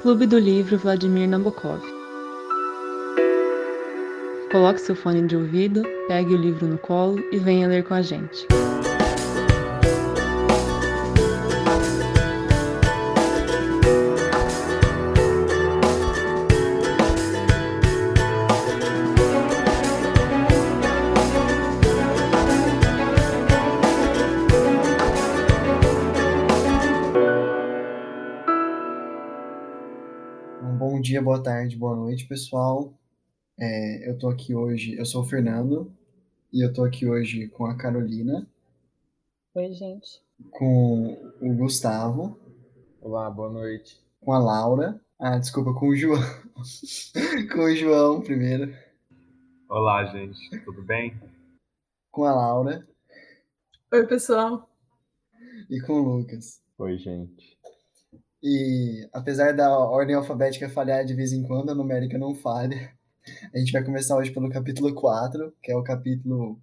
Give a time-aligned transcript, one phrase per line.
[0.00, 1.80] Clube do Livro Vladimir Nabokov.
[4.52, 8.02] Coloque seu fone de ouvido, pegue o livro no colo e venha ler com a
[8.02, 8.46] gente.
[31.26, 32.94] Boa tarde, boa noite, pessoal.
[33.58, 35.92] É, eu tô aqui hoje, eu sou o Fernando
[36.52, 38.46] e eu tô aqui hoje com a Carolina,
[39.52, 40.22] Oi, gente.
[40.52, 42.38] com o Gustavo,
[43.00, 44.00] Olá, boa noite.
[44.20, 46.22] com a Laura, ah, desculpa, com o João,
[47.52, 48.72] com o João primeiro,
[49.68, 51.18] Olá, gente, tudo bem?
[52.12, 52.86] com a Laura
[53.92, 54.70] Oi, pessoal.
[55.68, 56.62] e com o Lucas.
[56.78, 57.58] Oi, gente.
[58.42, 62.90] E apesar da ordem alfabética falhar de vez em quando, a numérica não falha.
[63.52, 66.60] A gente vai começar hoje pelo capítulo 4, que é o capítulo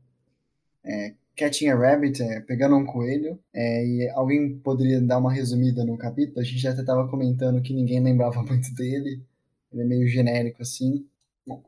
[0.84, 3.40] é, Catching a Rabbit, é, pegando um coelho.
[3.54, 6.40] É, e alguém poderia dar uma resumida no capítulo?
[6.40, 9.22] A gente já até estava comentando que ninguém lembrava muito dele.
[9.72, 11.06] Ele é meio genérico assim.
[11.46, 11.64] Bom,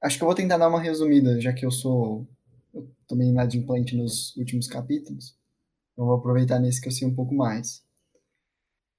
[0.00, 2.26] acho que eu vou tentar dar uma resumida, já que eu sou.
[2.72, 5.36] Eu tô meio inadimplente nos últimos capítulos.
[5.96, 7.84] Eu vou aproveitar nesse que eu sei um pouco mais.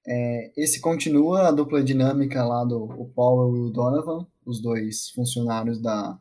[0.06, 5.10] É, esse continua a dupla dinâmica lá do o Powell e o Donovan, os dois
[5.10, 6.18] funcionários da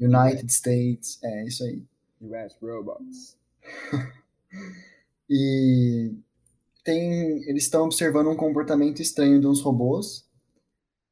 [0.00, 1.82] United States, é isso aí.
[2.20, 3.36] US Robots.
[5.28, 6.14] E
[6.84, 10.24] tem, eles estão observando um comportamento estranho de uns robôs,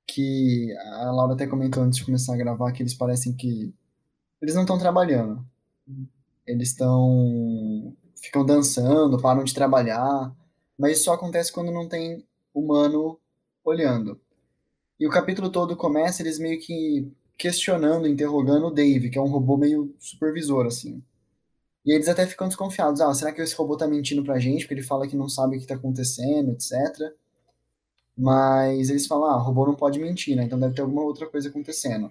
[0.06, 3.74] que a Laura até comentou antes de começar a gravar que eles parecem que
[4.40, 5.44] eles não estão trabalhando.
[6.46, 10.32] Eles estão ficam dançando, param de trabalhar,
[10.78, 13.18] mas isso só acontece quando não tem humano
[13.64, 14.20] olhando.
[14.98, 19.28] E o capítulo todo começa eles meio que questionando, interrogando o Dave, que é um
[19.30, 21.02] robô meio supervisor assim.
[21.84, 23.00] E eles até ficam desconfiados.
[23.00, 24.62] Ah, será que esse robô tá mentindo pra gente?
[24.62, 27.12] Porque ele fala que não sabe o que tá acontecendo, etc.
[28.16, 30.44] Mas eles falam, ah, o robô não pode mentir, né?
[30.44, 32.06] Então deve ter alguma outra coisa acontecendo.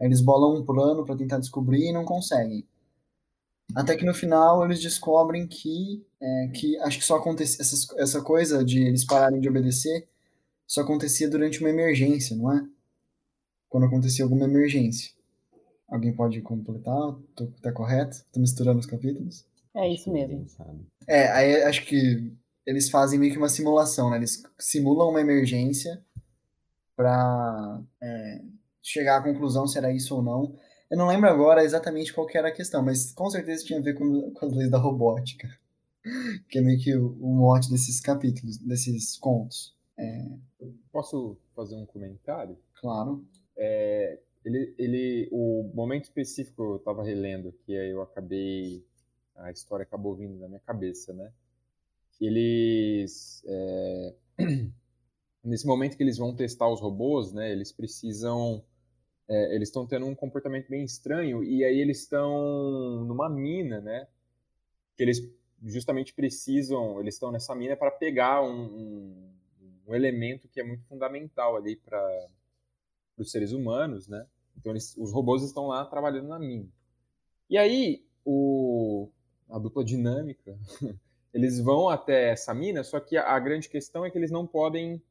[0.00, 2.66] Aí eles bolam um plano pra tentar descobrir e não conseguem.
[3.74, 8.22] Até que no final eles descobrem que, é, que acho que só acontecia essas, essa
[8.22, 10.08] coisa de eles pararem de obedecer
[10.66, 12.66] só acontecia durante uma emergência, não é?
[13.68, 15.12] Quando acontecia alguma emergência.
[15.88, 17.14] Alguém pode completar?
[17.34, 18.24] Tô, tá correto?
[18.32, 19.44] Tô misturando os capítulos?
[19.74, 20.44] É isso mesmo.
[21.06, 22.32] É, aí acho que
[22.64, 24.16] eles fazem meio que uma simulação, né?
[24.16, 26.02] Eles simulam uma emergência
[26.96, 28.40] pra é,
[28.82, 30.58] chegar à conclusão se era isso ou não.
[30.90, 33.82] Eu não lembro agora exatamente qual que era a questão, mas com certeza tinha a
[33.82, 35.48] ver com, com as leis da robótica.
[36.48, 39.74] Que é meio que o, o mote desses capítulos, desses contos.
[39.98, 40.24] É,
[40.92, 42.56] Posso fazer um comentário?
[42.74, 43.26] claro.
[43.56, 48.84] É, ele, ele, o momento específico eu estava relendo, que aí eu acabei,
[49.34, 51.32] a história acabou vindo na minha cabeça, né?
[52.20, 54.14] Eles, é,
[55.42, 57.50] nesse momento que eles vão testar os robôs, né?
[57.50, 58.62] Eles precisam,
[59.28, 64.06] é, eles estão tendo um comportamento bem estranho e aí eles estão numa mina, né?
[64.96, 65.20] Que eles
[65.64, 69.30] justamente precisam, eles estão nessa mina para pegar um, um,
[69.88, 72.28] um elemento que é muito fundamental ali para
[73.16, 74.26] os seres humanos, né?
[74.56, 76.68] Então eles, os robôs estão lá trabalhando na mina.
[77.50, 79.08] E aí o,
[79.50, 80.56] a dupla dinâmica,
[81.34, 84.46] eles vão até essa mina, só que a, a grande questão é que eles não
[84.46, 85.02] podem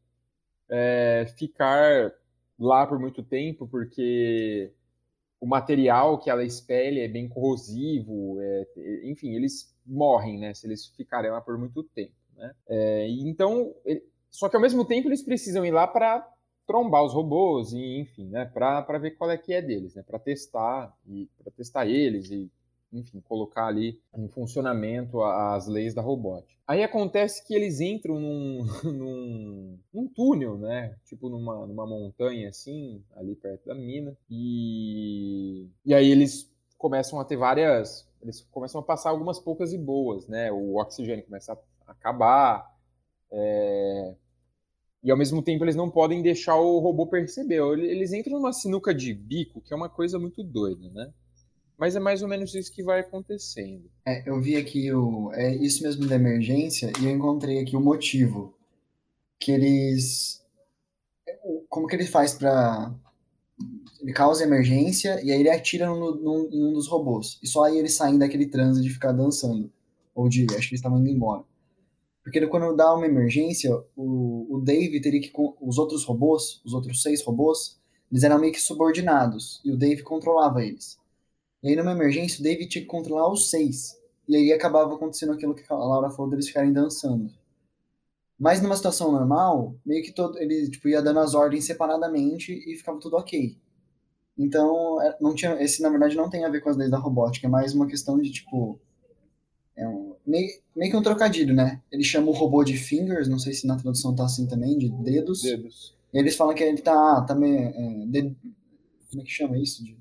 [0.70, 2.14] é, ficar
[2.58, 4.72] lá por muito tempo, porque
[5.40, 8.66] o material que ela espelha é bem corrosivo, é,
[9.04, 12.54] enfim, eles morrem, né, se eles ficarem lá por muito tempo, né?
[12.68, 13.74] É, então,
[14.30, 16.28] só que ao mesmo tempo eles precisam ir lá para
[16.66, 20.18] trombar os robôs e enfim, né, para ver qual é que é deles, né, para
[20.18, 22.50] testar e para testar eles e
[23.00, 26.54] enfim, colocar ali em funcionamento as leis da robótica.
[26.68, 30.98] Aí acontece que eles entram num, num, num túnel, né?
[31.06, 34.18] Tipo numa, numa montanha assim, ali perto da mina.
[34.30, 38.08] E, e aí eles começam a ter várias.
[38.22, 40.52] Eles começam a passar algumas poucas e boas, né?
[40.52, 42.76] O oxigênio começa a acabar.
[43.32, 44.16] é,
[45.04, 47.62] E ao mesmo tempo eles não podem deixar o robô perceber.
[47.80, 51.14] Eles entram numa sinuca de bico, que é uma coisa muito doida, né?
[51.78, 53.90] Mas é mais ou menos isso que vai acontecendo.
[54.06, 57.82] É, eu vi aqui o, é isso mesmo da emergência e eu encontrei aqui o
[57.82, 58.54] motivo
[59.40, 60.42] que eles,
[61.70, 62.94] como que ele faz pra
[64.02, 67.64] ele causa emergência e aí ele atira no, no- em um dos robôs e só
[67.64, 69.72] aí eles saem daquele transe de ficar dançando
[70.14, 71.44] ou de, acho que eles estavam indo embora,
[72.24, 75.32] porque quando dá uma emergência o, o Dave teria que.
[75.62, 77.78] Os outros robôs, os outros seis robôs,
[78.12, 79.62] eles eram meio que subordinados.
[79.64, 80.98] E o Dave controlava eles.
[81.66, 84.00] E aí, numa emergência, o Dave tinha que controlar os seis.
[84.30, 87.28] E aí acabava acontecendo aquilo que a Laura falou deles ficarem dançando.
[88.40, 92.76] Mas numa situação normal, meio que todo, ele tipo, ia dando as ordens separadamente e
[92.76, 93.58] ficava tudo ok.
[94.38, 97.00] Então, é, não tinha, esse na verdade não tem a ver com as leis da
[97.00, 98.80] robótica, é mais uma questão de tipo.
[99.76, 101.82] É um, meio, meio que um trocadilho, né?
[101.92, 104.88] Ele chama o robô de fingers, não sei se na tradução tá assim também, de
[104.90, 105.42] dedos.
[105.42, 105.96] Dedos.
[106.14, 107.24] E eles falam que ele tá.
[107.24, 108.36] também é, de,
[109.10, 109.84] como é que chama isso?
[109.84, 109.98] De...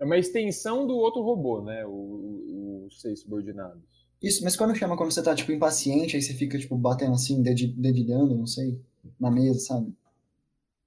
[0.00, 1.84] É uma extensão do outro robô, né?
[1.86, 3.82] Os seis subordinados.
[4.22, 7.42] Isso, mas quando chama quando você tá, tipo, impaciente, aí você fica, tipo, batendo assim,
[7.42, 8.80] dedilhando, não sei,
[9.18, 9.94] na mesa, sabe?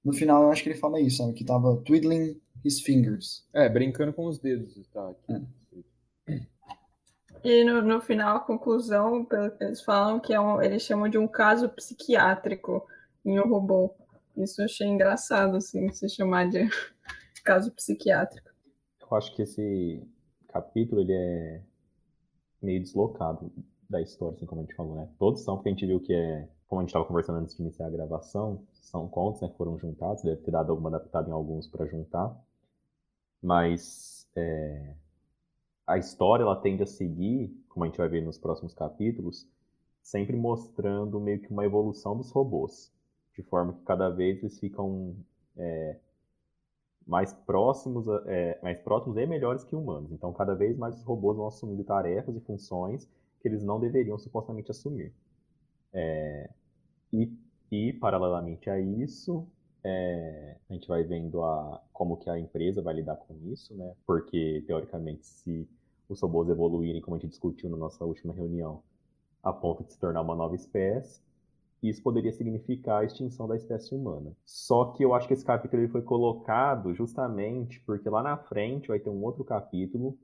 [0.04, 1.32] No final, eu acho que ele fala isso, sabe?
[1.32, 3.46] Que tava twiddling his fingers.
[3.52, 5.12] É, brincando com os dedos, tá?
[5.28, 5.40] É.
[7.44, 11.08] E no, no final, a conclusão, pelo que eles falam, que é um, eles chamam
[11.08, 12.86] de um caso psiquiátrico
[13.24, 13.94] em um robô.
[14.36, 16.68] Isso eu achei engraçado, assim, se chamar de
[17.42, 18.51] caso psiquiátrico.
[19.12, 20.02] Eu acho que esse
[20.48, 21.62] capítulo, ele é
[22.62, 23.52] meio deslocado
[23.86, 25.06] da história, assim como a gente falou, né?
[25.18, 27.62] Todos são, porque a gente viu que é, como a gente estava conversando antes de
[27.62, 31.32] iniciar a gravação, são contos, né, que foram juntados, deve ter dado alguma adaptada em
[31.32, 32.34] alguns para juntar,
[33.42, 34.94] mas é,
[35.86, 39.46] a história ela tende a seguir, como a gente vai ver nos próximos capítulos,
[40.02, 42.90] sempre mostrando meio que uma evolução dos robôs,
[43.36, 45.14] de forma que cada vez eles ficam
[45.54, 45.98] é,
[47.06, 50.12] mais próximos, é, mais próximos e melhores que humanos.
[50.12, 53.08] Então, cada vez mais os robôs vão assumindo tarefas e funções
[53.40, 55.12] que eles não deveriam supostamente assumir.
[55.92, 56.48] É,
[57.12, 57.32] e,
[57.70, 59.46] e, paralelamente a isso,
[59.84, 63.94] é, a gente vai vendo a, como que a empresa vai lidar com isso, né?
[64.06, 65.68] Porque, teoricamente, se
[66.08, 68.82] os robôs evoluírem, como a gente discutiu na nossa última reunião,
[69.42, 71.20] a ponto de se tornar uma nova espécie,
[71.88, 74.32] isso poderia significar a extinção da espécie humana.
[74.44, 78.88] Só que eu acho que esse capítulo ele foi colocado justamente porque lá na frente
[78.88, 80.16] vai ter um outro capítulo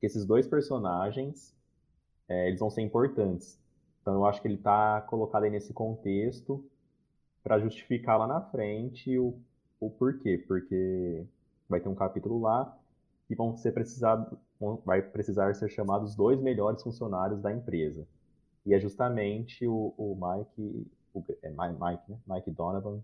[0.00, 1.56] que esses dois personagens
[2.28, 3.60] é, eles vão ser importantes.
[4.02, 6.64] Então eu acho que ele está colocado aí nesse contexto
[7.42, 9.38] para justificar lá na frente o,
[9.80, 11.24] o porquê, porque
[11.68, 12.76] vai ter um capítulo lá
[13.30, 14.38] e vão ser precisado,
[14.84, 18.06] vai precisar ser chamados dois melhores funcionários da empresa.
[18.66, 22.18] E é justamente o, o Mike, o, é Mike, né?
[22.26, 23.00] Mike Donovan,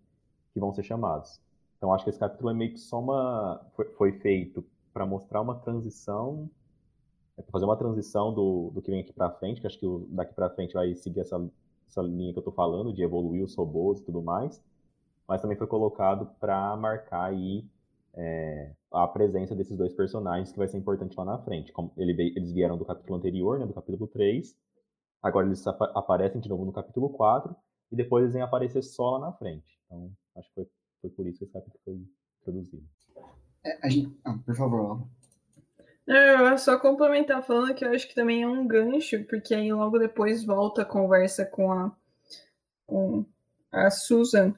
[0.53, 1.41] que vão ser chamados.
[1.77, 3.61] Então acho que esse capítulo é meio que só uma.
[3.75, 6.49] Foi, foi feito para mostrar uma transição,
[7.37, 9.87] é para fazer uma transição do, do que vem aqui para frente, que acho que
[9.87, 11.45] o, daqui para frente vai seguir essa,
[11.89, 14.63] essa linha que eu estou falando, de evoluir os robôs e tudo mais.
[15.27, 17.65] Mas também foi colocado para marcar aí
[18.15, 21.73] é, a presença desses dois personagens que vai ser importante lá na frente.
[21.73, 24.57] Como ele, eles vieram do capítulo anterior, né, do capítulo 3,
[25.25, 27.57] Agora eles ap aparecem de novo no capítulo 4
[27.91, 29.81] e depois eles vêm aparecer só lá na frente.
[29.87, 30.69] Então, acho que foi,
[31.01, 31.99] foi por isso que esse capítulo foi
[32.43, 32.85] introduzido.
[33.65, 34.15] É, a gente...
[34.23, 35.09] Ah, por favor,
[36.07, 39.73] Não, eu só complementar falando que eu acho que também é um gancho, porque aí
[39.73, 41.91] logo depois volta a conversa com a,
[42.87, 43.25] com
[43.73, 44.55] a Susan,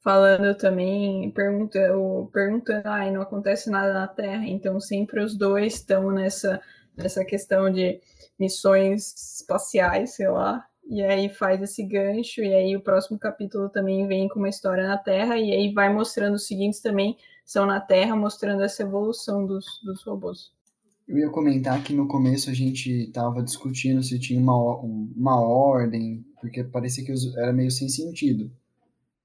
[0.00, 1.78] falando também, pergunta,
[2.32, 6.62] perguntando, ai, não acontece nada na Terra, então sempre os dois estão nessa,
[6.98, 8.00] nessa questão de
[8.38, 10.64] missões espaciais, sei lá.
[10.90, 14.86] E aí faz esse gancho, e aí o próximo capítulo também vem com uma história
[14.86, 19.46] na Terra, e aí vai mostrando os seguintes também são na Terra, mostrando essa evolução
[19.46, 20.50] dos, dos robôs.
[21.06, 26.22] Eu ia comentar que no começo a gente estava discutindo se tinha uma, uma ordem,
[26.40, 28.50] porque parecia que era meio sem sentido.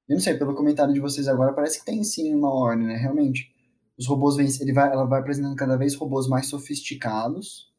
[0.07, 2.95] Eu não sei, pelo comentário de vocês agora, parece que tem sim uma ordem, né?
[2.95, 3.53] Realmente.
[3.97, 7.72] Os robôs vêm, ele vai, ela vai apresentando cada vez robôs mais sofisticados,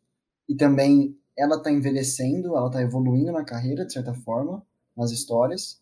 [0.49, 4.65] e também ela está envelhecendo, ela está evoluindo na carreira, de certa forma,
[4.97, 5.81] nas histórias.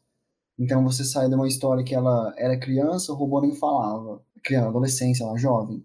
[0.59, 4.69] Então você sai de uma história que ela era criança, o robô nem falava, criança,
[4.69, 5.85] adolescência, ela jovem.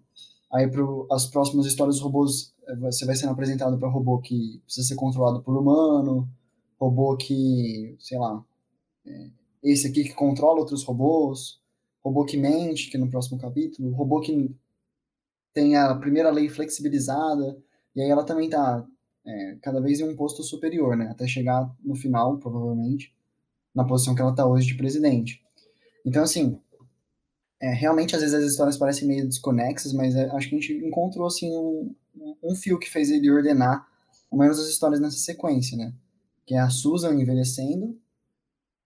[0.52, 0.82] Aí para
[1.12, 4.94] as próximas histórias os robôs, eh, você vai sendo apresentado para robô que precisa ser
[4.94, 6.28] controlado por humano,
[6.78, 8.44] robô que, sei lá,
[9.06, 9.30] é,
[9.62, 11.60] esse aqui que controla outros robôs,
[12.02, 14.54] robô que mente, que no próximo capítulo, robô que
[15.52, 17.58] tem a primeira lei flexibilizada,
[17.98, 18.86] e aí ela também tá
[19.26, 21.08] é, cada vez em um posto superior, né?
[21.10, 23.12] Até chegar no final, provavelmente,
[23.74, 25.42] na posição que ela está hoje de presidente.
[26.06, 26.60] Então, assim,
[27.60, 30.72] é, realmente às vezes as histórias parecem meio desconexas, mas é, acho que a gente
[30.74, 31.92] encontrou, assim, um,
[32.40, 33.84] um fio que fez ele ordenar,
[34.30, 35.92] ao menos as histórias nessa sequência, né?
[36.46, 37.98] Que é a Susan envelhecendo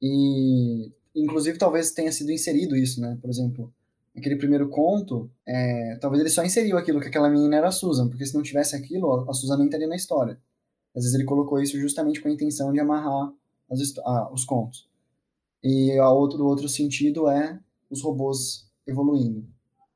[0.00, 3.18] e, inclusive, talvez tenha sido inserido isso, né?
[3.20, 3.70] Por exemplo,
[4.16, 8.08] aquele primeiro conto, é, talvez ele só inseriu aquilo que aquela menina era a Susan,
[8.08, 10.38] porque se não tivesse aquilo, a Susan nem estaria na história.
[10.94, 13.32] Às vezes ele colocou isso justamente com a intenção de amarrar
[14.04, 14.88] ah, os contos.
[15.62, 17.58] E a outro, o outro sentido é
[17.90, 19.46] os robôs evoluindo.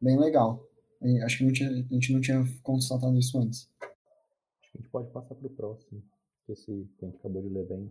[0.01, 0.65] Bem legal.
[1.03, 3.69] E acho que não tinha, a gente não tinha constatado isso antes.
[3.83, 6.03] Acho que a gente pode passar para o próximo.
[6.49, 7.91] Esse que a gente acabou de ler bem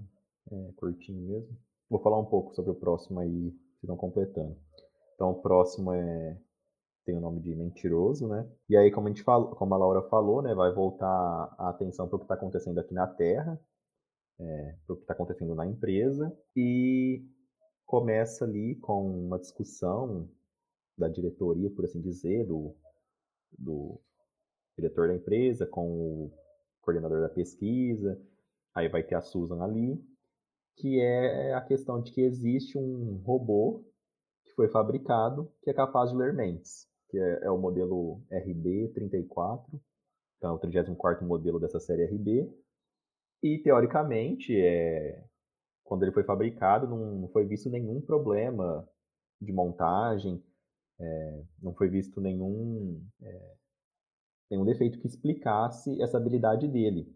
[0.51, 1.57] é, curtinho mesmo.
[1.89, 4.57] Vou falar um pouco sobre o próximo aí, se não completando.
[5.15, 6.37] Então, o próximo é
[7.05, 8.49] tem o nome de mentiroso, né?
[8.67, 11.07] E aí, como a gente falou, como a Laura falou, né, vai voltar
[11.57, 13.59] a atenção para o que está acontecendo aqui na Terra,
[14.39, 17.23] é, para o que está acontecendo na empresa e
[17.85, 20.27] começa ali com uma discussão
[20.97, 22.75] da diretoria, por assim dizer, do,
[23.57, 23.99] do
[24.75, 26.33] diretor da empresa com o
[26.81, 28.19] coordenador da pesquisa,
[28.73, 30.03] aí vai ter a Susan ali,
[30.75, 33.85] que é a questão de que existe um robô
[34.55, 39.65] foi fabricado que é capaz de ler mentes, que é, é o modelo RB34,
[40.37, 42.51] então é o 34 modelo dessa série RB,
[43.43, 45.23] e teoricamente, é,
[45.83, 48.87] quando ele foi fabricado, não foi visto nenhum problema
[49.39, 50.43] de montagem,
[50.99, 53.55] é, não foi visto nenhum, é,
[54.49, 57.13] nenhum defeito que explicasse essa habilidade dele.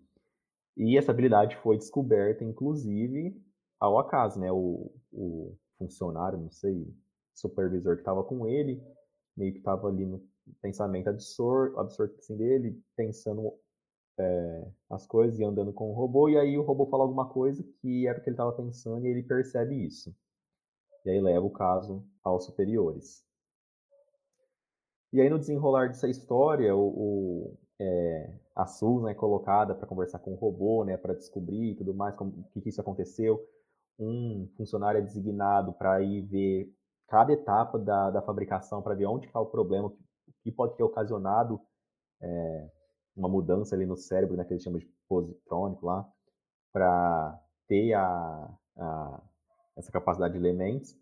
[0.78, 3.36] E essa habilidade foi descoberta, inclusive,
[3.80, 4.52] ao acaso, né?
[4.52, 6.88] O, o funcionário, não sei,
[7.34, 8.82] supervisor que estava com ele,
[9.36, 10.22] meio que estava ali no
[10.62, 11.80] pensamento absorto,
[12.20, 13.54] assim, dele, pensando
[14.18, 17.64] é, as coisas e andando com o robô, e aí o robô fala alguma coisa
[17.82, 20.14] que era o que ele estava pensando e ele percebe isso.
[21.06, 23.24] E aí leva o caso aos superiores.
[25.12, 30.20] E aí no desenrolar dessa história, o, o é, a Susan é colocada para conversar
[30.20, 33.42] com o robô, né, para descobrir tudo mais, como que, que isso aconteceu.
[33.98, 36.74] Um funcionário é designado para ir ver
[37.10, 39.98] cada etapa da, da fabricação, para ver onde está o problema, o
[40.44, 41.60] que pode ter ocasionado
[42.22, 42.70] é,
[43.16, 46.08] uma mudança ali no cérebro, né, que eles chamam de positrônico lá,
[46.72, 49.22] para ter a, a,
[49.76, 50.98] essa capacidade de ler mentes.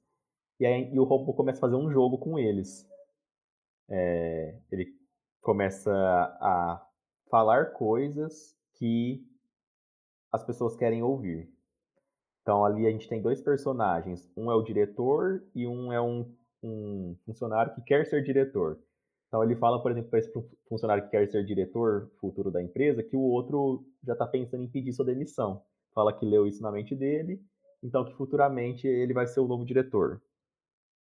[0.59, 2.87] E aí e o robô começa a fazer um jogo com eles.
[3.89, 4.97] É, ele
[5.41, 5.91] começa
[6.41, 6.85] a
[7.29, 9.25] falar coisas que
[10.31, 11.51] as pessoas querem ouvir.
[12.47, 16.33] Então ali a gente tem dois personagens, um é o diretor e um é um,
[16.63, 18.79] um funcionário que quer ser diretor.
[19.27, 20.31] Então ele fala, por exemplo, para esse
[20.69, 24.69] funcionário que quer ser diretor futuro da empresa, que o outro já está pensando em
[24.69, 25.61] pedir sua demissão.
[25.93, 27.43] Fala que leu isso na mente dele,
[27.83, 30.21] então que futuramente ele vai ser o novo diretor.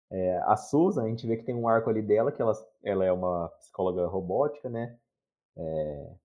[0.10, 3.06] É, a Susan, a gente vê que tem um arco ali dela, que ela, ela
[3.06, 4.98] é uma psicóloga robótica, né?
[5.56, 6.16] É,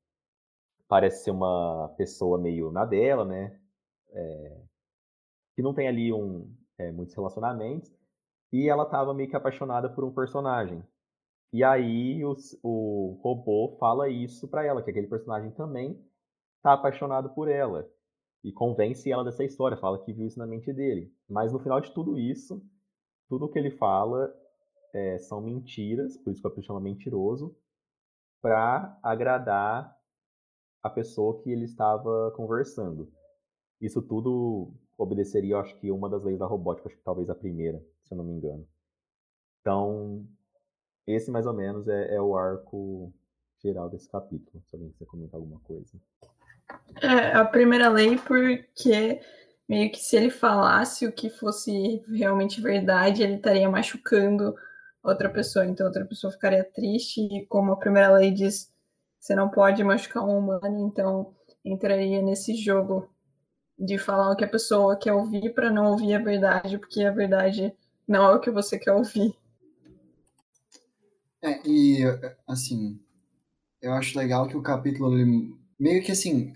[0.89, 3.61] parece ser uma pessoa meio na dela, né?
[4.15, 4.72] É,
[5.55, 7.93] que não tem ali um, é, muitos relacionamentos.
[8.53, 10.85] E ela estava meio que apaixonada por um personagem,
[11.53, 16.03] e aí o, o robô fala isso para ela, que aquele personagem também
[16.63, 17.87] tá apaixonado por ela.
[18.43, 21.15] E convence ela dessa história, fala que viu isso na mente dele.
[21.29, 22.65] Mas no final de tudo isso,
[23.29, 24.35] tudo que ele fala
[24.95, 27.55] é, são mentiras, por isso que a chama mentiroso,
[28.41, 29.95] para agradar
[30.83, 33.13] a pessoa que ele estava conversando.
[33.79, 37.35] Isso tudo obedeceria, eu acho que uma das leis da robótica, acho que talvez a
[37.35, 38.67] primeira, se eu não me engano.
[39.61, 40.27] Então,
[41.07, 43.13] esse, mais ou menos, é, é o arco
[43.63, 44.63] geral desse capítulo.
[44.69, 45.93] Se alguém quiser comentar alguma coisa.
[47.01, 49.21] É, a primeira lei, porque
[49.69, 54.55] meio que se ele falasse o que fosse realmente verdade, ele estaria machucando
[55.03, 55.65] outra pessoa.
[55.65, 57.21] Então, outra pessoa ficaria triste.
[57.21, 58.73] E como a primeira lei diz,
[59.19, 61.35] você não pode machucar um humano, então
[61.65, 63.09] entraria nesse jogo
[63.79, 67.11] de falar o que a pessoa quer ouvir para não ouvir a verdade, porque a
[67.11, 67.75] verdade
[68.07, 69.35] não é o que você quer ouvir.
[71.43, 71.99] É, e
[72.47, 73.01] assim,
[73.81, 76.55] eu acho legal que o capítulo ele, meio que assim,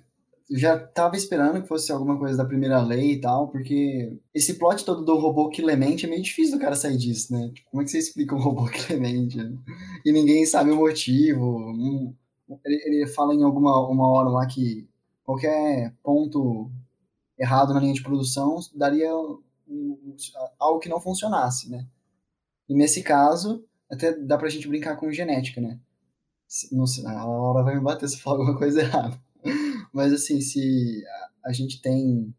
[0.50, 4.84] já tava esperando que fosse alguma coisa da primeira lei e tal, porque esse plot
[4.84, 7.50] todo do robô que lemente é meio difícil do cara sair disso, né?
[7.52, 9.38] Tipo, como é que você explica um robô que lemente?
[10.04, 11.74] E ninguém sabe o motivo.
[12.64, 14.88] Ele, ele fala em alguma uma hora lá que
[15.24, 16.70] qualquer ponto
[17.38, 20.16] errado na linha de produção daria um, um,
[20.58, 21.86] algo que não funcionasse, né?
[22.68, 25.78] E nesse caso, até dá pra gente brincar com genética, né?
[26.72, 29.20] Não sei, a Laura vai me bater se falar alguma coisa errada.
[29.92, 31.04] Mas assim, se
[31.44, 32.34] a gente tem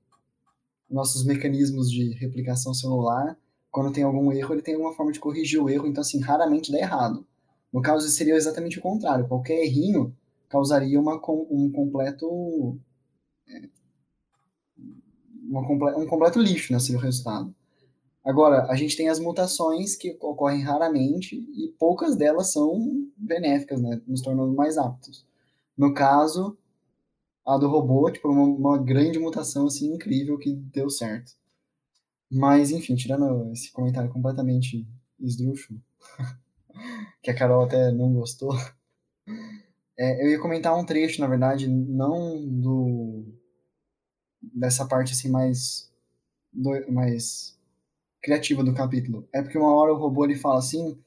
[0.89, 3.37] nossos mecanismos de replicação celular,
[3.69, 6.71] quando tem algum erro, ele tem alguma forma de corrigir o erro, então assim, raramente
[6.71, 7.25] dá errado.
[7.71, 9.27] No caso, seria exatamente o contrário.
[9.27, 10.15] Qualquer errinho
[10.49, 11.15] causaria uma,
[11.49, 12.79] um completo
[15.49, 17.53] um completo lixo, né, o resultado.
[18.27, 24.01] Agora, a gente tem as mutações que ocorrem raramente e poucas delas são benéficas, né?
[24.05, 25.25] Nos tornando mais aptos.
[25.77, 26.57] No caso,
[27.45, 31.31] a do robô, tipo, uma, uma grande mutação, assim, incrível que deu certo.
[32.29, 34.85] Mas, enfim, tirando esse comentário completamente
[35.17, 35.81] esdrúxulo,
[37.23, 38.53] que a Carol até não gostou,
[39.97, 43.23] é, eu ia comentar um trecho, na verdade, não do
[44.41, 45.91] dessa parte assim mais
[46.51, 47.57] do, mais
[48.21, 49.27] criativa do capítulo.
[49.33, 50.97] É porque uma hora o robô ele fala assim,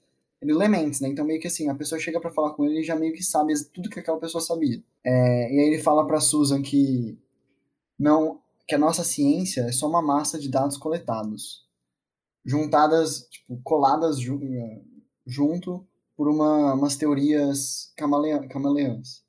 [0.41, 1.09] ele lê mentes, né?
[1.09, 3.23] Então meio que assim, a pessoa chega para falar com ele e já meio que
[3.23, 4.83] sabe tudo que aquela pessoa sabia.
[5.05, 7.19] É, e aí ele fala para Susan que
[7.99, 11.67] não que a nossa ciência é só uma massa de dados coletados,
[12.45, 14.41] juntadas, tipo, coladas ju
[15.27, 19.25] junto por uma, umas teorias camaleã camaleãs.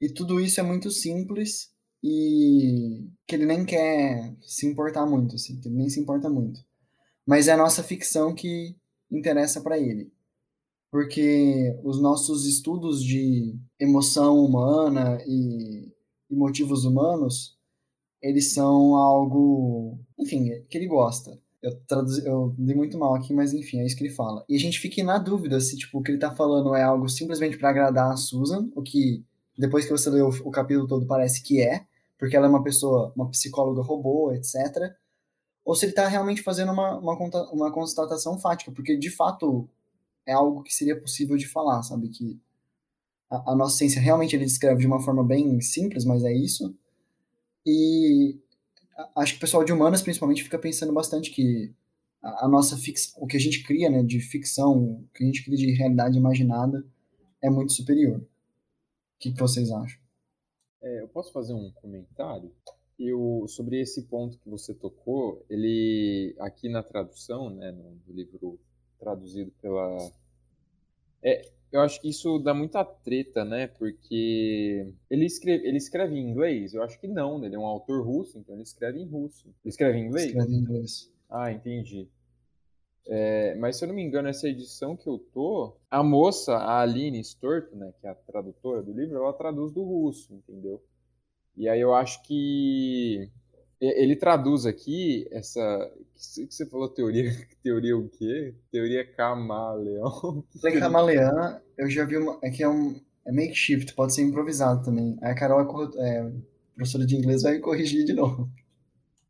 [0.00, 1.73] E tudo isso é muito simples
[2.06, 6.60] e que ele nem quer se importar muito, assim, que ele nem se importa muito.
[7.24, 8.76] Mas é a nossa ficção que
[9.10, 10.12] interessa para ele.
[10.90, 15.90] Porque os nossos estudos de emoção humana e,
[16.30, 17.56] e motivos humanos,
[18.20, 21.40] eles são algo, enfim, que ele gosta.
[21.62, 24.44] Eu, traduzi, eu dei muito mal aqui, mas enfim, é isso que ele fala.
[24.46, 27.08] E a gente fica na dúvida se tipo, o que ele tá falando é algo
[27.08, 29.24] simplesmente para agradar a Susan, o que
[29.56, 31.86] depois que você leu o capítulo todo parece que é,
[32.24, 34.96] porque ela é uma pessoa, uma psicóloga robô, etc.
[35.62, 37.14] Ou se ele está realmente fazendo uma, uma,
[37.52, 39.68] uma constatação fática, porque de fato
[40.24, 42.08] é algo que seria possível de falar, sabe?
[42.08, 42.40] Que
[43.28, 46.74] a, a nossa ciência realmente ele descreve de uma forma bem simples, mas é isso.
[47.66, 48.38] E
[49.14, 51.74] acho que o pessoal de humanas, principalmente, fica pensando bastante que
[52.22, 52.74] a, a nossa
[53.18, 56.16] o que a gente cria, né, de ficção, o que a gente cria de realidade
[56.16, 56.82] imaginada,
[57.42, 58.16] é muito superior.
[58.16, 58.26] O
[59.18, 60.03] que, que vocês acham?
[60.84, 62.52] É, eu posso fazer um comentário?
[62.98, 68.60] Eu, sobre esse ponto que você tocou, ele aqui na tradução, né, no livro
[69.00, 70.12] traduzido pela.
[71.22, 73.66] É, eu acho que isso dá muita treta, né?
[73.66, 76.74] Porque ele escreve, ele escreve em inglês?
[76.74, 77.46] Eu acho que não, né?
[77.46, 79.48] Ele é um autor russo, então ele escreve em russo.
[79.48, 80.26] Ele escreve em inglês?
[80.26, 81.12] Escreve em inglês.
[81.28, 82.08] Ah, entendi.
[83.06, 86.80] É, mas se eu não me engano, essa edição que eu tô, a moça, a
[86.80, 90.82] Aline Storto, né, que é a tradutora do livro, ela traduz do russo, entendeu?
[91.56, 93.30] E aí eu acho que
[93.80, 97.30] ele traduz aqui essa que você falou teoria,
[97.62, 98.54] teoria o quê?
[98.70, 100.44] Teoria camaleão.
[100.60, 104.84] Teoria camaleã, eu já vi uma, é que é um é makeshift, pode ser improvisado
[104.84, 105.16] também.
[105.22, 105.60] Aí a Carol
[105.98, 106.32] é, é
[106.74, 108.50] professora de inglês vai corrigir de novo.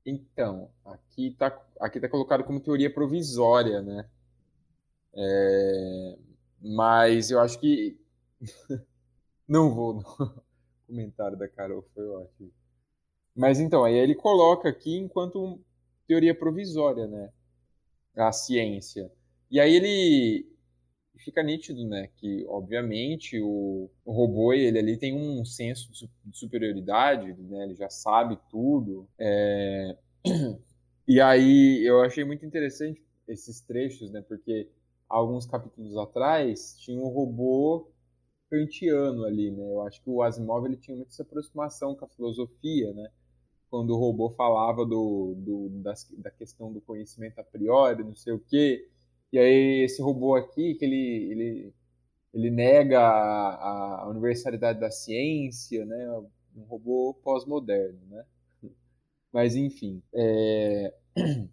[0.06, 1.46] Então, aqui está
[1.80, 4.08] aqui tá colocado como teoria provisória, né?
[5.14, 6.18] É,
[6.60, 7.98] mas eu acho que.
[9.48, 9.94] não vou.
[9.94, 10.44] Não.
[10.84, 12.52] O comentário da Carol foi ótimo.
[13.34, 15.60] Mas então, aí ele coloca aqui enquanto
[16.06, 17.32] teoria provisória, né?
[18.16, 19.10] A ciência.
[19.50, 20.53] E aí ele
[21.18, 22.08] fica nítido, né?
[22.16, 27.64] Que, obviamente, o, o robô, ele ali tem um senso de superioridade, né?
[27.64, 29.08] Ele já sabe tudo.
[29.18, 29.96] É...
[31.06, 34.22] E aí eu achei muito interessante esses trechos, né?
[34.22, 34.70] Porque
[35.08, 37.90] alguns capítulos atrás tinha um robô
[38.50, 39.62] kantiano ali, né?
[39.62, 43.10] Eu acho que o Asimov ele tinha muita aproximação com a filosofia, né?
[43.70, 48.32] Quando o robô falava do, do das, da questão do conhecimento a priori, não sei
[48.32, 48.88] o quê.
[49.34, 51.74] E aí esse robô aqui, que ele, ele,
[52.32, 56.08] ele nega a, a universalidade da ciência, né?
[56.56, 58.24] Um robô pós-moderno, né?
[59.32, 60.00] Mas, enfim.
[60.14, 60.94] É...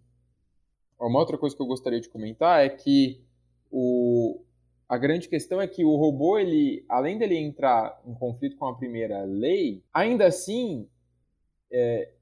[0.96, 3.20] Uma outra coisa que eu gostaria de comentar é que
[3.68, 4.40] o...
[4.88, 8.76] a grande questão é que o robô, ele, além dele entrar em conflito com a
[8.76, 10.88] primeira lei, ainda assim,
[11.68, 12.12] é...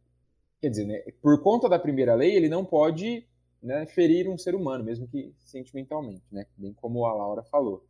[0.59, 3.29] quer dizer, né, por conta da primeira lei, ele não pode
[3.63, 7.85] né, ferir um ser humano, mesmo que sentimentalmente, né, bem como a Laura falou.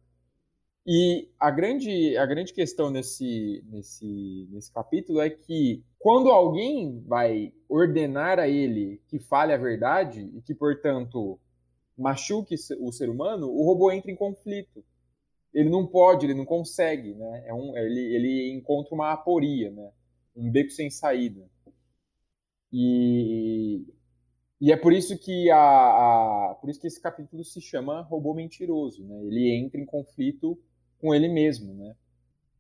[0.86, 7.52] E a grande, a grande questão nesse, nesse, nesse capítulo é que quando alguém vai
[7.68, 11.38] ordenar a ele que fale a verdade e que, portanto,
[11.96, 14.82] machuque o ser humano, o robô entra em conflito.
[15.52, 17.44] Ele não pode, ele não consegue, né?
[17.46, 19.92] É um, ele, ele encontra uma aporia, né?
[20.34, 21.46] Um beco sem saída.
[22.72, 23.84] E,
[24.60, 28.34] e é por isso que a, a, por isso que esse capítulo se chama robô
[28.34, 29.18] mentiroso, né?
[29.24, 30.58] Ele entra em conflito
[30.98, 31.96] com ele mesmo, né?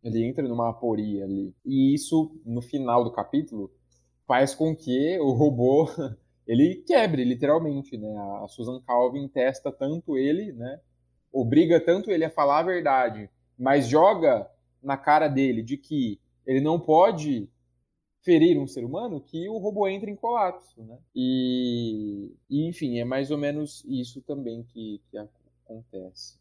[0.02, 1.54] Ele entra numa aporia ali.
[1.64, 3.70] E isso, no final do capítulo,
[4.26, 5.90] faz com que o robô
[6.46, 8.16] ele quebre, literalmente, né?
[8.42, 10.80] A Susan Calvin testa tanto ele, né?
[11.30, 14.50] Obriga tanto ele a falar a verdade, mas joga
[14.82, 17.46] na cara dele de que ele não pode
[18.22, 20.98] ferir um ser humano, que o robô entra em colapso, né?
[21.14, 26.38] E, e enfim, é mais ou menos isso também que, que acontece.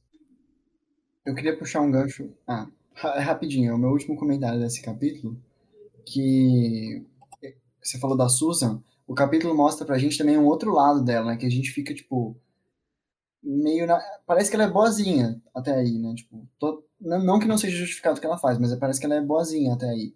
[1.25, 2.33] Eu queria puxar um gancho.
[2.47, 5.37] Ah, rapidinho, é o meu último comentário desse capítulo.
[6.05, 7.05] Que
[7.81, 8.83] você falou da Susan.
[9.07, 11.37] o capítulo mostra pra gente também um outro lado dela, né?
[11.37, 12.35] Que a gente fica, tipo,
[13.41, 13.99] meio na...
[14.25, 16.13] Parece que ela é boazinha até aí, né?
[16.15, 16.47] Tipo,
[16.99, 19.21] não, não que não seja justificado o que ela faz, mas parece que ela é
[19.21, 20.13] boazinha até aí.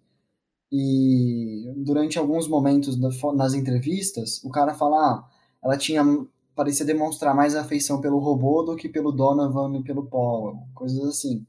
[0.72, 2.98] E durante alguns momentos
[3.34, 5.24] nas entrevistas, o cara fala, ah,
[5.62, 6.02] ela tinha
[6.54, 11.44] parecia demonstrar mais afeição pelo robô do que pelo Donovan e pelo Paul, coisas assim.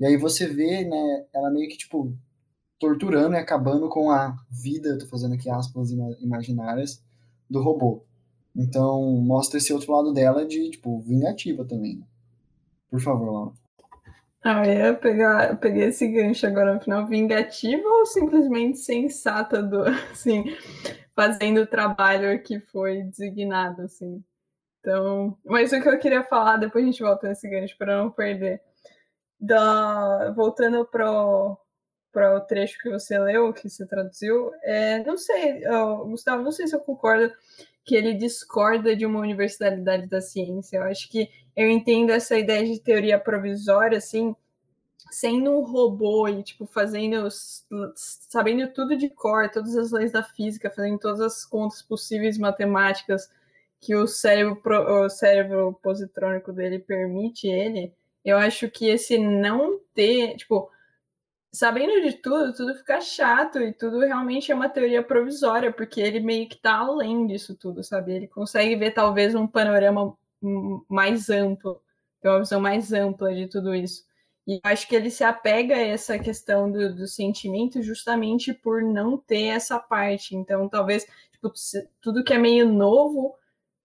[0.00, 2.12] E aí você vê, né, ela meio que, tipo,
[2.78, 7.00] torturando e acabando com a vida, eu tô fazendo aqui aspas imaginárias,
[7.48, 8.02] do robô.
[8.54, 12.04] Então, mostra esse outro lado dela de, tipo, vingativa também.
[12.90, 13.61] Por favor, Laura.
[14.44, 19.62] Ah, eu ia pegar, eu peguei esse gancho agora no final, vingativa ou simplesmente sensata
[19.62, 20.44] do, assim,
[21.14, 24.22] fazendo o trabalho que foi designado, assim.
[24.80, 28.10] Então, mas o que eu queria falar, depois a gente volta nesse gancho para não
[28.10, 28.60] perder.
[29.40, 31.58] Da, voltando pro
[32.12, 35.62] para o trecho que você leu, que você traduziu, é, não sei,
[36.04, 37.32] Gustavo, não sei se eu concordo
[37.84, 40.76] que ele discorda de uma universalidade da ciência.
[40.76, 44.34] Eu acho que eu entendo essa ideia de teoria provisória, assim,
[45.10, 47.28] sendo um robô e, tipo, fazendo,
[47.94, 53.30] sabendo tudo de cor, todas as leis da física, fazendo todas as contas possíveis matemáticas,
[53.80, 57.92] que o cérebro, o cérebro positrônico dele permite ele,
[58.24, 60.70] eu acho que esse não ter, tipo,
[61.52, 66.20] sabendo de tudo, tudo fica chato e tudo realmente é uma teoria provisória, porque ele
[66.20, 68.12] meio que tá além disso tudo, sabe?
[68.14, 70.16] Ele consegue ver talvez um panorama
[70.88, 71.80] mais amplo,
[72.20, 74.04] ter uma visão mais ampla de tudo isso.
[74.46, 79.16] E acho que ele se apega a essa questão do, do sentimento justamente por não
[79.16, 80.34] ter essa parte.
[80.34, 81.52] Então, talvez tipo,
[82.00, 83.36] tudo que é meio novo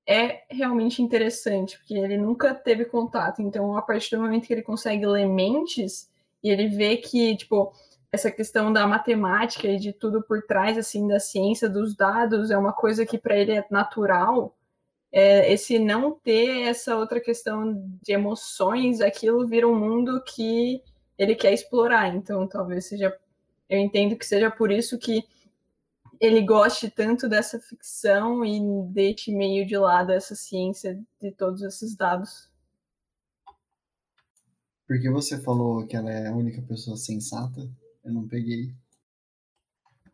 [0.07, 3.41] é realmente interessante, porque ele nunca teve contato.
[3.41, 6.09] Então, a partir do momento que ele consegue ler mentes,
[6.43, 7.73] e ele vê que, tipo,
[8.11, 12.57] essa questão da matemática e de tudo por trás, assim, da ciência dos dados é
[12.57, 14.56] uma coisa que para ele é natural.
[15.11, 20.81] É, esse não ter essa outra questão de emoções, aquilo vira um mundo que
[21.17, 22.13] ele quer explorar.
[22.13, 23.17] Então, talvez seja.
[23.69, 25.23] Eu entendo que seja por isso que
[26.19, 28.59] ele goste tanto dessa ficção e
[28.91, 32.49] deixe meio de lado essa ciência de todos esses dados.
[34.87, 37.69] Por que você falou que ela é a única pessoa sensata?
[38.03, 38.73] Eu não peguei.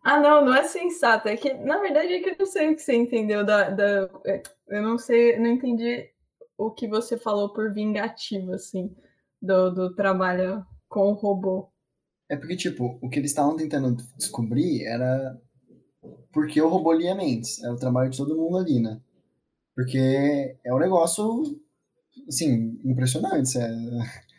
[0.03, 1.29] Ah, não, não é sensata.
[1.29, 3.69] É que, na verdade, é que eu não sei o que você entendeu da.
[3.69, 6.09] da é, eu não sei, não entendi
[6.57, 8.93] o que você falou por vingativo, assim,
[9.41, 11.69] do, do trabalho com o robô.
[12.29, 15.39] É porque, tipo, o que eles estavam tentando descobrir era
[16.31, 17.63] porque o robô lia mentes.
[17.63, 18.99] É o trabalho de todo mundo ali, né?
[19.75, 21.59] Porque é um negócio,
[22.27, 23.57] assim, impressionante.
[23.57, 23.69] É...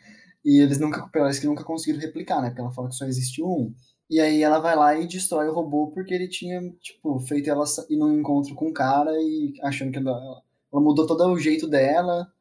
[0.47, 2.49] E eles nunca, parece que nunca conseguiram replicar, né?
[2.49, 3.73] Porque ela fala que só existe um.
[4.09, 7.65] E aí ela vai lá e destrói o robô porque ele tinha, tipo, feito ela
[7.89, 11.67] ir num encontro com o cara e achando que ela, ela mudou todo o jeito
[11.67, 12.31] dela.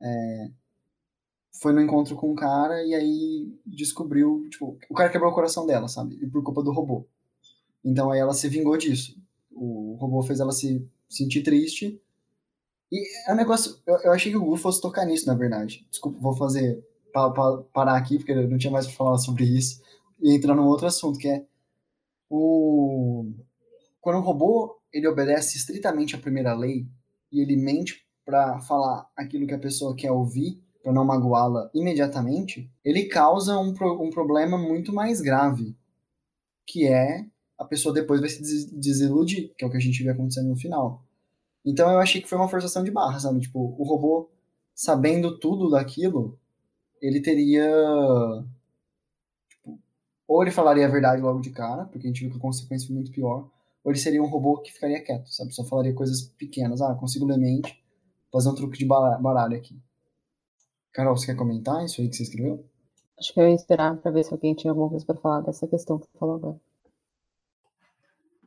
[0.00, 0.50] É,
[1.60, 5.64] foi no encontro com um cara e aí descobriu, tipo, o cara quebrou o coração
[5.64, 6.18] dela, sabe?
[6.20, 7.06] E por culpa do robô.
[7.84, 9.16] Então aí ela se vingou disso.
[9.52, 12.00] O robô fez ela se sentir triste.
[12.90, 13.76] E é um negócio.
[13.86, 15.86] Eu, eu achei que o Google fosse tocar nisso, na verdade.
[15.90, 16.82] Desculpa, vou fazer.
[17.12, 19.82] Pa, pa, parar aqui, porque eu não tinha mais para falar sobre isso.
[20.22, 21.44] Entrar num outro assunto, que é.
[22.30, 23.30] O,
[24.00, 26.86] quando um robô ele obedece estritamente à primeira lei
[27.30, 32.70] e ele mente para falar aquilo que a pessoa quer ouvir, para não magoá-la imediatamente,
[32.84, 35.76] ele causa um, um problema muito mais grave,
[36.66, 37.26] que é
[37.58, 40.56] a pessoa depois vai se desiludir, que é o que a gente vê acontecendo no
[40.56, 41.04] final.
[41.64, 43.40] Então eu achei que foi uma forçação de barra, sabe?
[43.40, 44.28] Tipo, o robô,
[44.74, 46.38] sabendo tudo daquilo,
[47.00, 47.64] ele teria.
[50.32, 52.86] Ou ele falaria a verdade logo de cara, porque a gente viu que a consequência
[52.86, 53.50] foi muito pior,
[53.84, 55.54] ou ele seria um robô que ficaria quieto, sabe?
[55.54, 56.80] Só falaria coisas pequenas.
[56.80, 57.78] Ah, consigo ler mente,
[58.32, 59.78] fazer um truque de baralho aqui.
[60.90, 62.64] Carol, você quer comentar isso aí que você escreveu?
[63.18, 65.68] Acho que eu ia esperar para ver se alguém tinha alguma coisa para falar dessa
[65.68, 66.56] questão que você falou agora.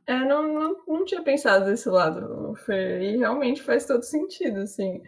[0.08, 5.04] É, não, não, não tinha pensado desse lado, Fer, e realmente faz todo sentido, assim.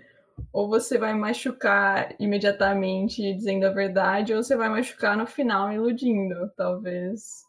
[0.52, 6.50] Ou você vai machucar imediatamente dizendo a verdade, ou você vai machucar no final iludindo,
[6.56, 7.44] talvez.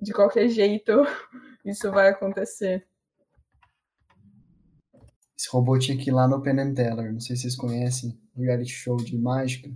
[0.00, 0.92] De qualquer jeito,
[1.64, 2.86] isso vai acontecer.
[5.36, 8.16] Esse robô tinha que ir lá no Penn and Teller, não sei se vocês conhecem,
[8.36, 9.68] o reality show de mágica.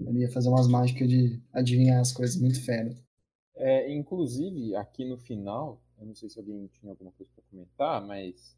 [0.00, 2.94] Ele ia fazer umas mágicas de adivinhar as coisas muito fera.
[3.54, 8.04] É, inclusive, aqui no final, eu não sei se alguém tinha alguma coisa para comentar,
[8.04, 8.56] mas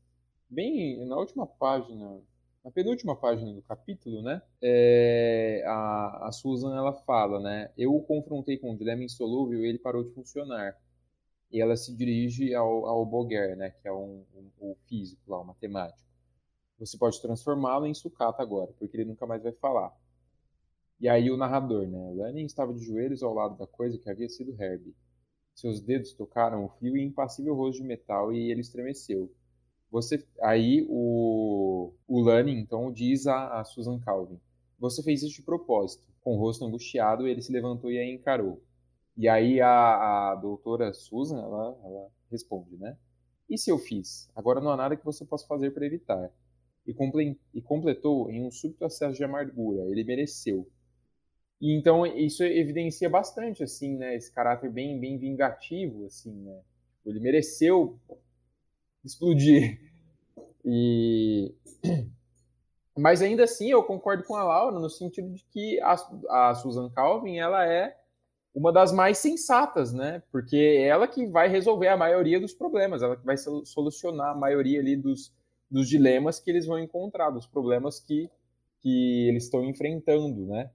[0.54, 2.20] bem na última página,
[2.64, 8.02] na penúltima página do capítulo, né, é, a, a Susan ela fala, né, eu o
[8.02, 10.76] confrontei com um dilema insolúvel e ele parou de funcionar.
[11.50, 15.40] e ela se dirige ao, ao Boger, né, que é um, um, o físico lá,
[15.40, 16.02] o matemático.
[16.78, 19.92] Você pode transformá-lo em sucata agora, porque ele nunca mais vai falar.
[21.00, 22.12] E aí o narrador, né?
[22.14, 24.94] Lanning estava de joelhos ao lado da coisa que havia sido Herbie.
[25.54, 29.30] Seus dedos tocaram o frio e impassível rosto de metal e ele estremeceu.
[29.94, 34.40] Você, aí o, o Lanning então diz a, a Susan Calvin:
[34.76, 36.02] Você fez isso de propósito.
[36.20, 38.60] Com o rosto angustiado, ele se levantou e a encarou.
[39.16, 42.98] E aí a, a doutora Susan ela, ela responde, né?
[43.48, 44.28] E se eu fiz?
[44.34, 46.28] Agora não há nada que você possa fazer para evitar.
[46.84, 46.92] E,
[47.54, 49.84] e completou em um súbito acesso de amargura.
[49.92, 50.68] Ele mereceu.
[51.60, 56.60] E então isso evidencia bastante assim, né, esse caráter bem bem vingativo assim, né?
[57.06, 57.96] Ele mereceu
[59.04, 59.80] explodir.
[60.64, 61.54] E
[62.96, 65.96] mas ainda assim eu concordo com a Laura no sentido de que a,
[66.48, 67.96] a Susan Calvin ela é
[68.54, 70.22] uma das mais sensatas, né?
[70.30, 74.38] Porque é ela que vai resolver a maioria dos problemas, ela que vai solucionar a
[74.38, 75.34] maioria ali dos,
[75.68, 78.30] dos dilemas que eles vão encontrar, dos problemas que,
[78.80, 80.70] que eles estão enfrentando, né?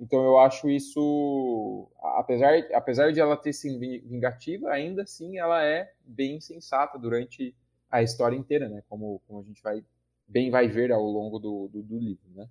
[0.00, 5.92] Então eu acho isso, apesar, apesar de ela ter sido vingativa, ainda assim ela é
[6.04, 7.54] bem sensata durante
[7.92, 8.82] a história inteira, né?
[8.88, 9.84] Como, como a gente vai
[10.26, 12.48] bem vai ver ao longo do, do, do livro, né?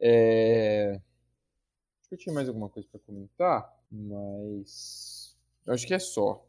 [0.00, 1.00] É...
[2.00, 6.42] Acho que eu tinha mais alguma coisa para comentar, mas eu acho que é só.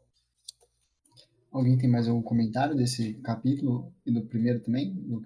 [1.52, 4.94] Alguém tem mais algum comentário desse capítulo e do primeiro também?
[4.94, 5.22] Do,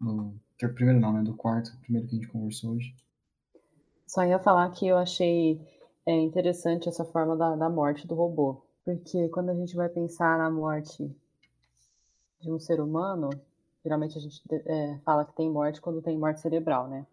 [0.00, 1.22] do, que é o primeiro não, né?
[1.22, 2.94] Do quarto, primeiro que a gente conversou hoje.
[4.06, 5.60] Só ia falar que eu achei
[6.06, 8.62] é, interessante essa forma da, da morte do robô.
[8.84, 11.10] Porque quando a gente vai pensar na morte
[12.44, 13.30] de um ser humano,
[13.82, 17.06] geralmente a gente é, fala que tem morte quando tem morte cerebral, né?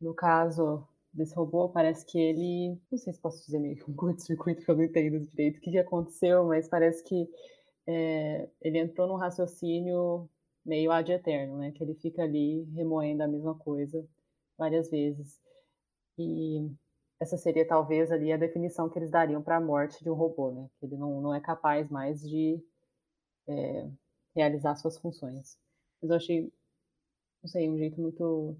[0.00, 2.78] No caso desse robô, parece que ele.
[2.90, 5.70] Não sei se posso dizer meio um curto-circuito, que eu não entendo direito o que,
[5.70, 7.28] que aconteceu, mas parece que
[7.86, 10.28] é, ele entrou num raciocínio
[10.64, 11.72] meio ad eterno, né?
[11.72, 14.06] Que ele fica ali remoendo a mesma coisa
[14.58, 15.40] várias vezes.
[16.18, 16.70] E
[17.20, 20.50] essa seria talvez ali a definição que eles dariam para a morte de um robô,
[20.52, 20.68] né?
[20.78, 22.62] Que ele não, não é capaz mais de
[23.48, 23.88] é,
[24.34, 25.58] realizar suas funções.
[26.00, 26.52] Mas eu achei,
[27.42, 28.56] não sei, um jeito muito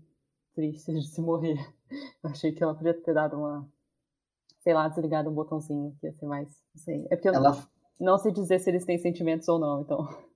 [0.54, 1.56] triste de se morrer.
[2.22, 3.68] Eu achei que ela podia ter dado uma,
[4.60, 7.06] sei lá, desligado um botãozinho que ia ser mais, não sei.
[7.10, 7.50] É porque eu ela...
[7.52, 7.68] não,
[8.00, 10.08] não sei dizer se eles têm sentimentos ou não, então.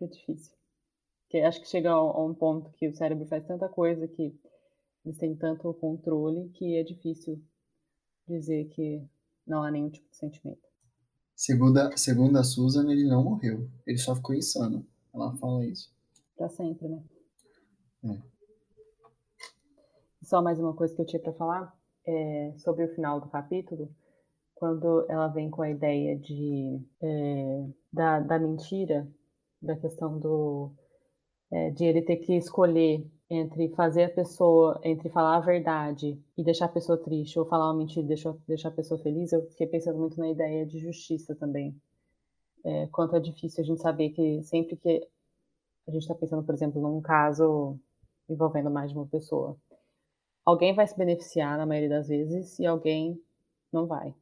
[0.00, 0.56] É difícil.
[1.22, 4.32] Porque acho que chega a um ponto que o cérebro faz tanta coisa que
[5.04, 7.42] eles têm tanto controle que é difícil
[8.28, 9.02] dizer que
[9.44, 10.67] não há nenhum tipo de sentimento.
[11.38, 13.70] Segundo, segundo a Susan, ele não morreu.
[13.86, 14.84] Ele só ficou insano.
[15.14, 15.88] Ela fala isso.
[16.36, 17.00] Pra sempre, né?
[18.06, 18.18] É.
[20.24, 21.72] Só mais uma coisa que eu tinha para falar
[22.04, 23.88] é sobre o final do capítulo,
[24.56, 29.08] quando ela vem com a ideia de é, da, da mentira,
[29.62, 30.72] da questão do
[31.52, 36.42] é, de ele ter que escolher entre fazer a pessoa, entre falar a verdade e
[36.42, 39.42] deixar a pessoa triste, ou falar uma mentira e deixar, deixar a pessoa feliz, eu
[39.50, 41.74] fiquei pensando muito na ideia de justiça também.
[42.64, 45.06] É, quanto é difícil a gente saber que sempre que
[45.86, 47.78] a gente está pensando, por exemplo, num caso
[48.28, 49.56] envolvendo mais de uma pessoa,
[50.44, 53.20] alguém vai se beneficiar na maioria das vezes e alguém
[53.72, 54.14] não vai.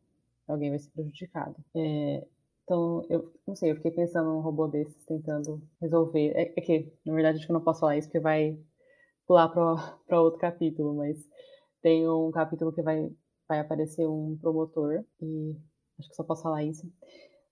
[0.49, 1.57] Alguém vai ser prejudicado.
[1.75, 2.25] É,
[2.65, 6.33] então, eu não sei, eu fiquei pensando num robô desses tentando resolver.
[6.35, 8.59] É, é que, na verdade, acho que eu não posso falar isso porque vai
[9.27, 11.19] pular para outro capítulo, mas
[11.83, 13.11] tem um capítulo que vai,
[13.49, 15.57] vai aparecer um promotor, e
[15.99, 16.91] acho que só posso falar isso.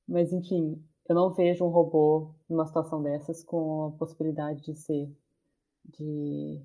[0.07, 5.11] Mas, enfim, eu não vejo um robô numa situação dessas com a possibilidade de ser,
[5.85, 6.61] de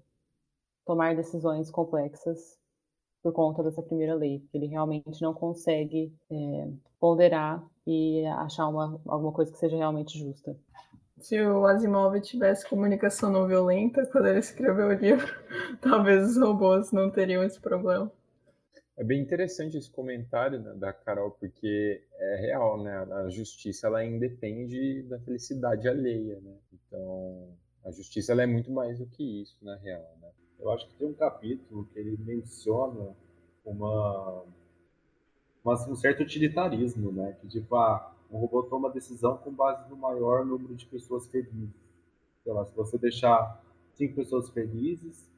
[0.86, 2.58] tomar decisões complexas
[3.22, 9.34] por conta dessa primeira lei, ele realmente não consegue é, ponderar e achar uma, alguma
[9.34, 10.58] coisa que seja realmente justa
[11.20, 15.28] se o Asimov tivesse comunicação não violenta quando ele escreveu o livro,
[15.82, 18.12] talvez os robôs não teriam esse problema.
[18.98, 22.98] É bem interessante esse comentário da Carol, porque é real, né?
[23.14, 26.58] A justiça ela independe da felicidade alheia, né?
[26.74, 27.48] Então,
[27.86, 30.30] a justiça ela é muito mais do que isso, na real, né?
[30.60, 33.16] Eu acho que tem um capítulo que ele menciona
[33.64, 34.44] uma,
[35.64, 37.38] uma um certo utilitarismo, né?
[37.40, 41.70] Que tipo, ah, um robô toma decisão com base no maior número de pessoas felizes.
[42.44, 43.63] Sei lá, se você deixar
[43.94, 45.30] cinco pessoas felizes,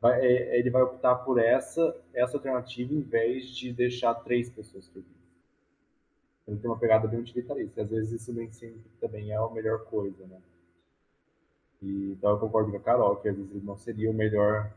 [0.00, 4.88] vai, é, ele vai optar por essa, essa alternativa em vez de deixar três pessoas
[4.88, 5.18] felizes.
[6.46, 7.82] Ele tem uma pegada bem utilitarista.
[7.82, 10.40] Às vezes isso nem sempre também é a melhor coisa, né?
[11.82, 14.72] E, então eu concordo com a Carol, que às vezes ele não seria o melhor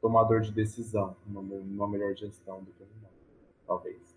[0.00, 2.86] tomador de decisão, uma, uma melhor gestão do que o
[3.66, 4.11] talvez.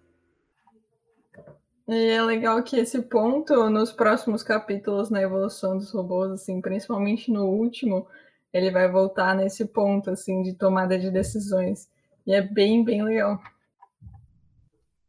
[1.87, 7.31] E é legal que esse ponto, nos próximos capítulos na evolução dos robôs, assim, principalmente
[7.31, 8.07] no último,
[8.51, 11.89] ele vai voltar nesse ponto, assim, de tomada de decisões.
[12.25, 13.39] E é bem, bem legal.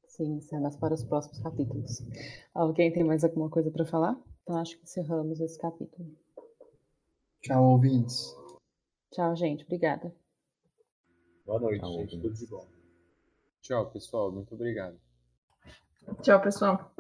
[0.07, 2.03] Sim, cenas para os próximos capítulos.
[2.55, 4.19] Alguém tem mais alguma coisa para falar?
[4.43, 6.09] Então acho que encerramos esse capítulo.
[7.41, 8.35] Tchau, ouvintes.
[9.13, 9.65] Tchau, gente.
[9.65, 10.15] Obrigada.
[11.47, 12.21] Boa noite, Tchau, gente.
[12.21, 12.67] Tudo de bom.
[13.63, 14.33] Tchau, pessoal.
[14.33, 15.06] Muito obrigado.
[16.23, 16.93] Tchau, pessoal.